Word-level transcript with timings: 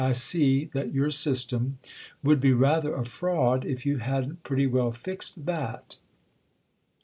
"I 0.03 0.13
see 0.13 0.65
that 0.73 0.95
your 0.95 1.11
system 1.11 1.77
would 2.23 2.41
be 2.41 2.53
rather 2.53 2.95
a 2.95 3.05
fraud 3.05 3.63
if 3.67 3.85
you 3.85 3.97
hadn't 3.97 4.41
pretty 4.41 4.65
well 4.65 4.91
fixed 4.91 5.45
that!" 5.45 5.97